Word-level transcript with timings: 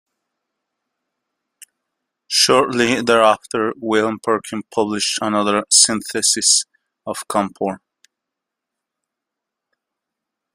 Shortly 2.27 3.03
thereafter, 3.03 3.71
William 3.77 4.17
Perkin 4.19 4.63
published 4.73 5.19
another 5.21 5.63
synthesis 5.69 6.63
of 7.05 7.17
camphor. 7.29 7.81